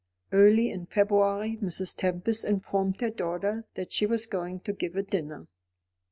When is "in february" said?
0.71-1.57